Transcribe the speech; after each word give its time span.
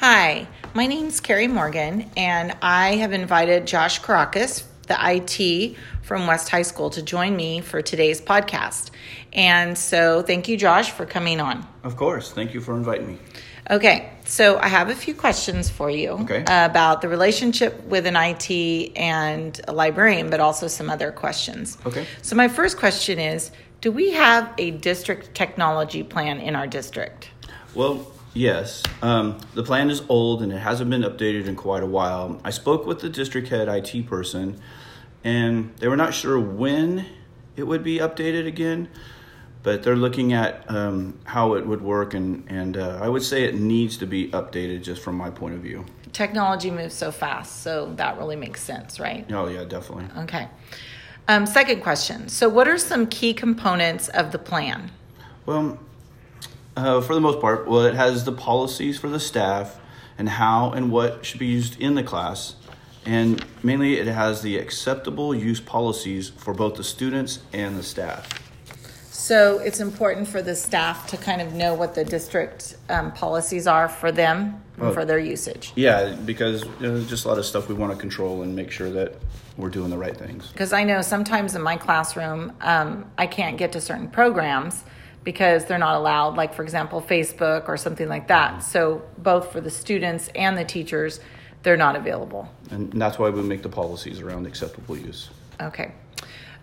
Hi, 0.00 0.46
my 0.74 0.86
name's 0.86 1.18
Carrie 1.18 1.48
Morgan, 1.48 2.08
and 2.16 2.56
I 2.62 2.94
have 2.96 3.12
invited 3.12 3.66
Josh 3.66 3.98
Caracas, 3.98 4.62
the 4.86 4.96
IT 4.96 5.76
from 6.02 6.28
West 6.28 6.50
High 6.50 6.62
School, 6.62 6.88
to 6.90 7.02
join 7.02 7.34
me 7.34 7.60
for 7.60 7.82
today's 7.82 8.20
podcast. 8.20 8.90
And 9.32 9.76
so, 9.76 10.22
thank 10.22 10.46
you, 10.46 10.56
Josh, 10.56 10.92
for 10.92 11.04
coming 11.04 11.40
on. 11.40 11.66
Of 11.82 11.96
course. 11.96 12.30
Thank 12.30 12.54
you 12.54 12.60
for 12.60 12.76
inviting 12.76 13.08
me. 13.08 13.18
Okay, 13.72 14.10
so 14.24 14.56
I 14.58 14.68
have 14.68 14.88
a 14.88 14.94
few 14.94 15.14
questions 15.16 15.68
for 15.68 15.90
you 15.90 16.10
Okay. 16.10 16.42
about 16.46 17.02
the 17.02 17.08
relationship 17.08 17.82
with 17.82 18.06
an 18.06 18.14
IT 18.14 18.92
and 18.96 19.60
a 19.66 19.72
librarian, 19.72 20.30
but 20.30 20.38
also 20.38 20.68
some 20.68 20.88
other 20.88 21.10
questions. 21.10 21.76
Okay. 21.84 22.06
So, 22.22 22.36
my 22.36 22.46
first 22.46 22.78
question 22.78 23.18
is 23.18 23.50
Do 23.80 23.90
we 23.90 24.12
have 24.12 24.54
a 24.58 24.70
district 24.70 25.34
technology 25.34 26.04
plan 26.04 26.38
in 26.38 26.54
our 26.54 26.68
district? 26.68 27.30
Well, 27.74 28.06
yes. 28.38 28.82
Um, 29.02 29.38
the 29.54 29.62
plan 29.62 29.90
is 29.90 30.02
old 30.08 30.42
and 30.42 30.52
it 30.52 30.58
hasn't 30.58 30.88
been 30.88 31.02
updated 31.02 31.46
in 31.46 31.56
quite 31.56 31.82
a 31.82 31.86
while. 31.86 32.40
I 32.44 32.50
spoke 32.50 32.86
with 32.86 33.00
the 33.00 33.08
district 33.08 33.48
head 33.48 33.68
IT 33.68 34.06
person, 34.06 34.60
and 35.24 35.74
they 35.76 35.88
were 35.88 35.96
not 35.96 36.14
sure 36.14 36.38
when 36.38 37.06
it 37.56 37.64
would 37.64 37.82
be 37.82 37.98
updated 37.98 38.46
again, 38.46 38.88
but 39.62 39.82
they're 39.82 39.96
looking 39.96 40.32
at 40.32 40.64
um, 40.70 41.18
how 41.24 41.54
it 41.54 41.66
would 41.66 41.82
work, 41.82 42.14
and, 42.14 42.44
and 42.48 42.76
uh, 42.76 43.00
I 43.02 43.08
would 43.08 43.22
say 43.22 43.44
it 43.44 43.56
needs 43.56 43.96
to 43.98 44.06
be 44.06 44.30
updated 44.30 44.82
just 44.82 45.02
from 45.02 45.16
my 45.16 45.30
point 45.30 45.54
of 45.54 45.60
view. 45.60 45.84
Technology 46.12 46.70
moves 46.70 46.94
so 46.94 47.10
fast, 47.10 47.62
so 47.62 47.92
that 47.96 48.16
really 48.16 48.36
makes 48.36 48.62
sense, 48.62 49.00
right? 49.00 49.26
Oh, 49.30 49.48
yeah, 49.48 49.64
definitely. 49.64 50.06
Okay. 50.22 50.48
Um, 51.26 51.44
second 51.44 51.82
question. 51.82 52.28
So, 52.28 52.48
what 52.48 52.66
are 52.68 52.78
some 52.78 53.06
key 53.06 53.34
components 53.34 54.08
of 54.08 54.32
the 54.32 54.38
plan? 54.38 54.90
Well, 55.44 55.78
uh, 56.78 57.00
for 57.00 57.14
the 57.14 57.20
most 57.20 57.40
part, 57.40 57.66
well, 57.66 57.82
it 57.84 57.94
has 57.94 58.24
the 58.24 58.32
policies 58.32 58.98
for 58.98 59.08
the 59.08 59.20
staff 59.20 59.78
and 60.16 60.28
how 60.28 60.70
and 60.72 60.90
what 60.90 61.24
should 61.24 61.40
be 61.40 61.46
used 61.46 61.80
in 61.80 61.94
the 61.94 62.02
class. 62.02 62.56
And 63.04 63.44
mainly, 63.62 63.98
it 63.98 64.06
has 64.06 64.42
the 64.42 64.58
acceptable 64.58 65.34
use 65.34 65.60
policies 65.60 66.28
for 66.30 66.52
both 66.52 66.74
the 66.76 66.84
students 66.84 67.40
and 67.52 67.76
the 67.78 67.82
staff. 67.82 68.28
So, 69.10 69.58
it's 69.58 69.80
important 69.80 70.28
for 70.28 70.42
the 70.42 70.54
staff 70.54 71.06
to 71.08 71.16
kind 71.16 71.40
of 71.40 71.52
know 71.52 71.74
what 71.74 71.94
the 71.94 72.04
district 72.04 72.76
um, 72.88 73.12
policies 73.12 73.66
are 73.66 73.88
for 73.88 74.12
them 74.12 74.62
and 74.76 74.88
Oh. 74.88 74.92
for 74.92 75.04
their 75.04 75.18
usage. 75.18 75.72
Yeah, 75.74 76.14
because 76.24 76.64
you 76.64 76.70
know, 76.80 76.94
there's 76.94 77.08
just 77.08 77.24
a 77.24 77.28
lot 77.28 77.38
of 77.38 77.44
stuff 77.44 77.68
we 77.68 77.74
want 77.74 77.92
to 77.92 77.98
control 77.98 78.42
and 78.42 78.54
make 78.54 78.70
sure 78.70 78.90
that 78.90 79.16
we're 79.56 79.70
doing 79.70 79.90
the 79.90 79.98
right 79.98 80.16
things. 80.16 80.48
Because 80.52 80.72
I 80.72 80.84
know 80.84 81.02
sometimes 81.02 81.56
in 81.56 81.62
my 81.62 81.76
classroom, 81.76 82.52
um, 82.60 83.10
I 83.18 83.26
can't 83.26 83.58
get 83.58 83.72
to 83.72 83.80
certain 83.80 84.08
programs 84.08 84.84
because 85.28 85.66
they're 85.66 85.76
not 85.76 85.94
allowed, 85.94 86.38
like, 86.38 86.54
for 86.54 86.62
example, 86.62 87.02
Facebook 87.02 87.68
or 87.68 87.76
something 87.76 88.08
like 88.08 88.28
that. 88.28 88.60
So, 88.60 89.02
both 89.18 89.52
for 89.52 89.60
the 89.60 89.68
students 89.68 90.28
and 90.28 90.56
the 90.56 90.64
teachers, 90.64 91.20
they're 91.62 91.76
not 91.76 91.96
available. 91.96 92.48
And 92.70 92.90
that's 92.94 93.18
why 93.18 93.28
we 93.28 93.42
make 93.42 93.60
the 93.60 93.68
policies 93.68 94.20
around 94.20 94.46
acceptable 94.46 94.96
use. 94.96 95.28
Okay. 95.60 95.92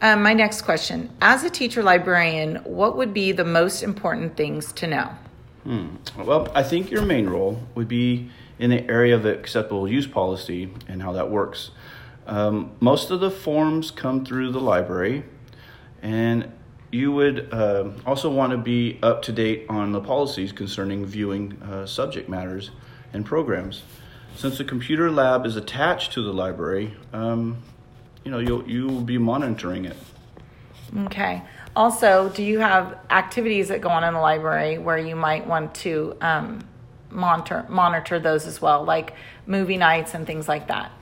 Um, 0.00 0.22
my 0.22 0.32
next 0.32 0.62
question 0.62 1.10
As 1.20 1.42
a 1.42 1.50
teacher 1.50 1.82
librarian, 1.82 2.58
what 2.62 2.96
would 2.96 3.12
be 3.12 3.32
the 3.32 3.44
most 3.44 3.82
important 3.82 4.36
things 4.36 4.72
to 4.74 4.86
know? 4.86 5.10
Well, 6.16 6.48
I 6.54 6.62
think 6.62 6.92
your 6.92 7.02
main 7.02 7.28
role 7.28 7.60
would 7.74 7.88
be 7.88 8.30
in 8.60 8.70
the 8.70 8.88
area 8.88 9.16
of 9.16 9.24
the 9.24 9.36
acceptable 9.36 9.88
use 9.88 10.06
policy 10.06 10.72
and 10.86 11.02
how 11.02 11.10
that 11.10 11.32
works. 11.32 11.72
Um, 12.28 12.70
most 12.78 13.10
of 13.10 13.18
the 13.18 13.30
forms 13.32 13.90
come 13.90 14.24
through 14.24 14.52
the 14.52 14.60
library, 14.60 15.24
and 16.00 16.52
you 16.92 17.10
would 17.10 17.52
um 17.52 17.96
also 18.06 18.30
want 18.30 18.52
to 18.52 18.58
be 18.58 18.98
up 19.02 19.22
to 19.22 19.32
date 19.32 19.66
on 19.68 19.92
the 19.92 20.00
policies 20.00 20.52
concerning 20.52 21.04
viewing 21.04 21.60
uh, 21.62 21.86
subject 21.86 22.28
matters 22.28 22.70
and 23.12 23.24
programs. 23.26 23.82
Since 24.36 24.58
the 24.58 24.64
computer 24.64 25.10
lab 25.10 25.44
is 25.44 25.56
attached 25.56 26.12
to 26.12 26.22
the 26.22 26.32
library, 26.32 26.94
um, 27.12 27.62
you 28.24 28.30
know 28.30 28.38
you'll 28.38 28.68
you 28.68 28.86
will 28.86 29.00
be 29.00 29.18
monitoring 29.18 29.86
it. 29.86 29.96
Okay. 31.06 31.42
Also, 31.74 32.28
do 32.28 32.42
you 32.42 32.58
have 32.58 32.98
activities 33.08 33.68
that 33.68 33.80
go 33.80 33.88
on 33.88 34.04
in 34.04 34.12
the 34.12 34.20
library 34.20 34.76
where 34.76 34.98
you 34.98 35.16
might 35.16 35.46
want 35.46 35.74
to 35.74 36.14
um, 36.20 36.60
monitor 37.10 37.64
monitor 37.68 38.18
those 38.18 38.46
as 38.46 38.60
well, 38.60 38.84
like 38.84 39.14
movie 39.46 39.78
nights 39.78 40.14
and 40.14 40.26
things 40.26 40.48
like 40.48 40.68
that? 40.68 40.92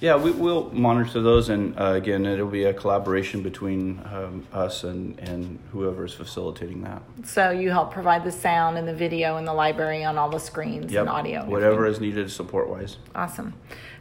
Yeah, 0.00 0.16
we 0.16 0.30
will 0.30 0.70
monitor 0.72 1.20
those, 1.20 1.50
and 1.50 1.78
uh, 1.78 1.92
again, 1.92 2.24
it'll 2.24 2.48
be 2.48 2.64
a 2.64 2.72
collaboration 2.72 3.42
between 3.42 4.00
um, 4.10 4.46
us 4.50 4.82
and, 4.82 5.18
and 5.20 5.58
whoever 5.72 6.06
is 6.06 6.14
facilitating 6.14 6.82
that. 6.82 7.02
So 7.24 7.50
you 7.50 7.70
help 7.70 7.92
provide 7.92 8.24
the 8.24 8.32
sound 8.32 8.78
and 8.78 8.88
the 8.88 8.94
video 8.94 9.36
in 9.36 9.44
the 9.44 9.52
library 9.52 10.02
on 10.02 10.16
all 10.16 10.30
the 10.30 10.40
screens 10.40 10.94
and 10.94 11.08
audio. 11.08 11.44
whatever 11.44 11.86
is 11.86 12.00
needed 12.00 12.30
support 12.30 12.70
wise. 12.70 12.96
Awesome. 13.14 13.52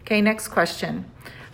Okay, 0.02 0.22
next 0.22 0.48
question. 0.48 1.04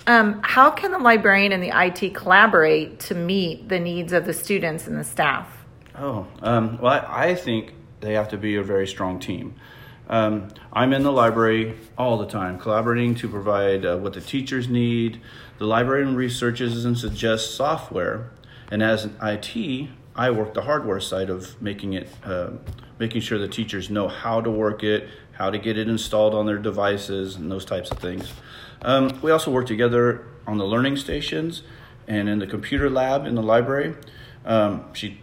Um, 0.06 0.40
how 0.44 0.70
can 0.70 0.92
the 0.92 1.00
librarian 1.00 1.52
and 1.52 1.64
the 1.64 1.72
IT 1.74 2.14
collaborate 2.14 3.00
to 3.02 3.16
meet 3.16 3.68
the 3.68 3.80
needs 3.80 4.14
of 4.14 4.26
the 4.26 4.34
students 4.34 4.86
and 4.86 4.96
the 4.96 5.04
staff? 5.04 5.66
Oh, 5.98 6.28
um, 6.44 6.78
well, 6.80 7.04
I, 7.08 7.30
I 7.30 7.36
think 7.36 7.74
they 8.02 8.14
have 8.14 8.30
to 8.30 8.38
be 8.38 8.58
a 8.58 8.64
very 8.64 8.86
strong 8.86 9.20
team. 9.20 9.56
Um, 10.08 10.50
I'm 10.72 10.94
in 10.94 11.04
the 11.04 11.12
library 11.12 11.78
all 11.98 12.18
the 12.18 12.28
time, 12.28 12.60
collaborating 12.60 13.16
to 13.16 13.30
provide 13.30 13.86
uh, 13.86 13.98
what 13.98 14.14
the 14.14 14.22
teachers 14.22 14.68
need. 14.68 15.22
The 15.58 15.66
librarian 15.66 16.16
researches 16.16 16.86
and 16.86 16.98
suggests 16.98 17.54
software, 17.54 18.32
and 18.70 18.84
as 18.84 19.06
an 19.06 19.16
IT, 19.22 19.90
I 20.16 20.32
work 20.32 20.54
the 20.54 20.62
hardware 20.62 21.00
side 21.00 21.30
of 21.30 21.62
making 21.62 21.94
it, 21.94 22.10
uh, 22.24 22.52
making 23.00 23.22
sure 23.22 23.38
the 23.38 23.48
teachers 23.48 23.90
know 23.90 24.08
how 24.08 24.42
to 24.42 24.52
work 24.52 24.84
it, 24.84 25.10
how 25.34 25.50
to 25.50 25.58
get 25.58 25.78
it 25.78 25.90
installed 25.90 26.34
on 26.34 26.46
their 26.46 26.58
devices, 26.58 27.36
and 27.36 27.52
those 27.52 27.66
types 27.66 27.92
of 27.92 27.98
things. 27.98 28.32
Um, 28.82 29.20
we 29.22 29.32
also 29.32 29.52
work 29.52 29.66
together 29.66 30.28
on 30.46 30.58
the 30.58 30.66
learning 30.66 30.98
stations 30.98 31.64
and 32.08 32.30
in 32.30 32.40
the 32.40 32.48
computer 32.48 32.90
lab 32.90 33.26
in 33.26 33.36
the 33.36 33.42
library. 33.42 33.96
Um, 34.46 34.94
she 34.94 35.20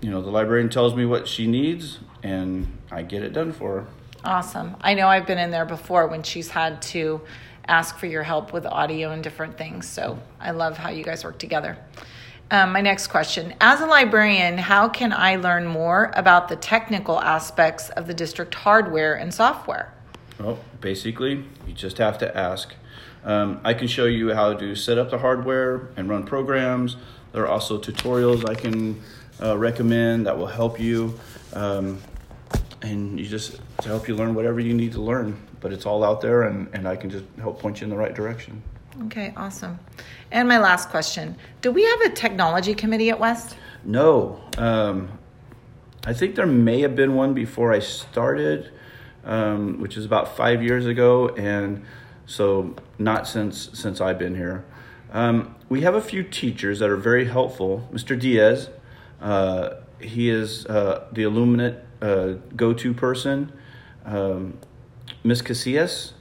you 0.00 0.10
know, 0.10 0.22
the 0.22 0.30
librarian 0.30 0.68
tells 0.68 0.94
me 0.94 1.04
what 1.04 1.26
she 1.26 1.46
needs 1.46 1.98
and 2.22 2.78
I 2.90 3.02
get 3.02 3.22
it 3.22 3.32
done 3.32 3.52
for 3.52 3.80
her. 3.80 3.86
Awesome. 4.24 4.76
I 4.80 4.94
know 4.94 5.08
I've 5.08 5.26
been 5.26 5.38
in 5.38 5.50
there 5.50 5.64
before 5.64 6.06
when 6.08 6.22
she's 6.22 6.48
had 6.48 6.82
to 6.82 7.20
ask 7.66 7.98
for 7.98 8.06
your 8.06 8.22
help 8.22 8.52
with 8.52 8.66
audio 8.66 9.10
and 9.10 9.22
different 9.22 9.56
things. 9.56 9.86
So 9.86 10.18
I 10.40 10.50
love 10.50 10.76
how 10.76 10.90
you 10.90 11.04
guys 11.04 11.24
work 11.24 11.38
together. 11.38 11.78
Um, 12.50 12.72
my 12.72 12.80
next 12.80 13.08
question 13.08 13.54
As 13.60 13.80
a 13.80 13.86
librarian, 13.86 14.56
how 14.56 14.88
can 14.88 15.12
I 15.12 15.36
learn 15.36 15.66
more 15.66 16.10
about 16.14 16.48
the 16.48 16.56
technical 16.56 17.20
aspects 17.20 17.90
of 17.90 18.06
the 18.06 18.14
district 18.14 18.54
hardware 18.54 19.14
and 19.14 19.32
software? 19.32 19.92
Well, 20.40 20.58
basically, 20.80 21.44
you 21.66 21.74
just 21.74 21.98
have 21.98 22.18
to 22.18 22.36
ask. 22.36 22.74
Um, 23.24 23.60
I 23.64 23.74
can 23.74 23.86
show 23.86 24.06
you 24.06 24.32
how 24.32 24.54
to 24.54 24.74
set 24.74 24.96
up 24.96 25.10
the 25.10 25.18
hardware 25.18 25.88
and 25.96 26.08
run 26.08 26.24
programs. 26.24 26.96
There 27.32 27.42
are 27.42 27.48
also 27.48 27.78
tutorials 27.78 28.48
I 28.48 28.54
can 28.54 29.02
uh, 29.42 29.58
recommend 29.58 30.26
that 30.26 30.38
will 30.38 30.46
help 30.46 30.80
you. 30.80 31.18
Um, 31.52 31.98
and 32.82 33.18
you 33.18 33.26
just 33.26 33.60
to 33.82 33.88
help 33.88 34.08
you 34.08 34.14
learn 34.14 34.34
whatever 34.34 34.60
you 34.60 34.74
need 34.74 34.92
to 34.92 35.00
learn. 35.00 35.36
But 35.60 35.72
it's 35.72 35.86
all 35.86 36.04
out 36.04 36.20
there, 36.20 36.42
and, 36.42 36.68
and 36.72 36.86
I 36.86 36.96
can 36.96 37.10
just 37.10 37.24
help 37.40 37.60
point 37.60 37.80
you 37.80 37.84
in 37.84 37.90
the 37.90 37.96
right 37.96 38.14
direction. 38.14 38.62
Okay, 39.04 39.32
awesome. 39.36 39.78
And 40.30 40.48
my 40.48 40.58
last 40.58 40.88
question 40.88 41.36
Do 41.60 41.72
we 41.72 41.84
have 41.84 42.00
a 42.02 42.10
technology 42.10 42.74
committee 42.74 43.10
at 43.10 43.18
West? 43.18 43.56
No. 43.84 44.40
Um, 44.56 45.18
I 46.04 46.12
think 46.12 46.34
there 46.34 46.46
may 46.46 46.80
have 46.80 46.96
been 46.96 47.14
one 47.14 47.34
before 47.34 47.72
I 47.72 47.80
started, 47.80 48.72
um, 49.24 49.80
which 49.80 49.96
is 49.96 50.04
about 50.04 50.36
five 50.36 50.62
years 50.62 50.86
ago, 50.86 51.28
and 51.30 51.84
so 52.26 52.76
not 52.98 53.26
since 53.26 53.70
since 53.72 54.00
I've 54.00 54.18
been 54.18 54.34
here. 54.34 54.64
Um, 55.12 55.54
we 55.68 55.82
have 55.82 55.94
a 55.94 56.00
few 56.00 56.22
teachers 56.22 56.78
that 56.80 56.90
are 56.90 56.96
very 56.96 57.26
helpful. 57.26 57.88
Mr. 57.92 58.18
Diaz, 58.18 58.70
uh, 59.20 59.70
he 60.00 60.30
is 60.30 60.66
uh, 60.66 61.06
the 61.12 61.22
Illuminate 61.22 61.78
uh, 62.00 62.34
go-to 62.56 62.94
person. 62.94 63.52
Um, 64.04 64.58
Miss 65.24 65.42
Casillas, 65.42 66.12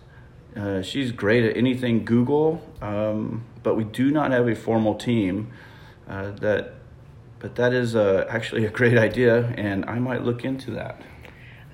uh, 0.56 0.81
she's 0.81 1.12
great 1.12 1.44
at 1.44 1.56
anything 1.56 2.04
Google, 2.06 2.62
um, 2.81 3.46
but 3.63 3.75
we 3.75 3.84
do 3.84 4.12
not 4.12 4.31
have 4.31 4.48
a 4.48 4.56
formal 4.56 4.96
team 4.96 5.51
uh, 6.07 6.31
that. 6.31 6.74
But 7.40 7.54
that 7.57 7.72
is 7.72 7.96
uh, 7.96 8.25
actually 8.28 8.66
a 8.66 8.69
great 8.72 8.98
idea, 8.98 9.54
and 9.57 9.86
I 9.86 10.00
might 10.00 10.24
look 10.24 10.44
into 10.44 10.72
that. 10.72 11.00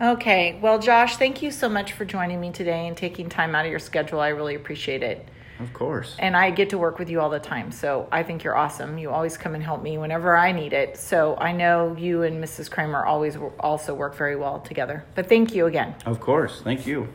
Okay, 0.01 0.59
well, 0.61 0.77
Josh, 0.77 1.15
thank 1.15 1.41
you 1.41 1.51
so 1.51 1.69
much 1.69 1.93
for 1.93 2.03
joining 2.03 2.41
me 2.41 2.51
today 2.51 2.85
and 2.85 2.97
taking 2.97 3.29
time 3.29 3.55
out 3.55 3.63
of 3.63 3.71
your 3.71 3.79
schedule. 3.79 4.19
I 4.19 4.27
really 4.27 4.55
appreciate 4.55 5.03
it. 5.03 5.25
Of 5.59 5.73
course. 5.73 6.15
And 6.19 6.35
I 6.35 6.51
get 6.51 6.69
to 6.71 6.77
work 6.77 6.99
with 6.99 7.09
you 7.09 7.21
all 7.21 7.29
the 7.29 7.39
time, 7.39 7.71
so 7.71 8.07
I 8.11 8.23
think 8.23 8.43
you're 8.43 8.55
awesome. 8.55 8.97
You 8.97 9.11
always 9.11 9.37
come 9.37 9.55
and 9.55 9.63
help 9.63 9.81
me 9.81 9.97
whenever 9.97 10.37
I 10.37 10.51
need 10.51 10.73
it. 10.73 10.97
So 10.97 11.35
I 11.37 11.51
know 11.51 11.95
you 11.97 12.23
and 12.23 12.43
Mrs. 12.43 12.69
Kramer 12.69 13.05
always 13.05 13.37
also 13.59 13.93
work 13.93 14.15
very 14.15 14.35
well 14.35 14.59
together. 14.59 15.05
But 15.15 15.29
thank 15.29 15.53
you 15.53 15.65
again. 15.65 15.95
Of 16.05 16.19
course. 16.19 16.61
Thank 16.61 16.85
you. 16.85 17.07